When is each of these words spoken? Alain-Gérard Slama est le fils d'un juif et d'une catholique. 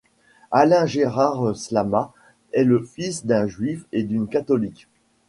Alain-Gérard 0.49 1.55
Slama 1.55 2.11
est 2.53 2.63
le 2.63 2.81
fils 2.81 3.23
d'un 3.27 3.45
juif 3.45 3.85
et 3.91 4.01
d'une 4.01 4.27
catholique. 4.27 4.87